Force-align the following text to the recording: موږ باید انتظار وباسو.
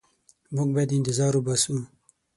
موږ 0.55 0.69
باید 0.75 0.95
انتظار 0.97 1.33
وباسو. 1.35 1.75